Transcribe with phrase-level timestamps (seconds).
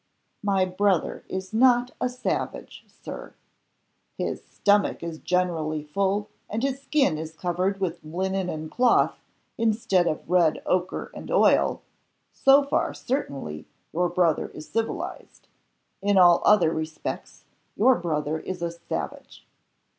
[0.41, 3.35] "My brother is not a savage, Sir."
[4.17, 9.19] "His stomach is generally full, and his skin is covered with linen and cloth,
[9.59, 11.83] instead of red ochre and oil.
[12.33, 15.47] So far, certainly, your brother is civilized.
[16.01, 17.43] In all other respects
[17.75, 19.45] your brother is a savage."